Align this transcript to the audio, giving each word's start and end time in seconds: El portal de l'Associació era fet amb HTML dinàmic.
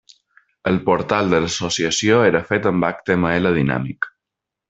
El 0.69 0.77
portal 0.87 1.29
de 1.33 1.41
l'Associació 1.43 2.17
era 2.31 2.43
fet 2.49 2.67
amb 2.71 2.89
HTML 2.91 3.53
dinàmic. 3.61 4.09